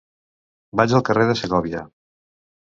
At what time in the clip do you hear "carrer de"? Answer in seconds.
1.11-1.37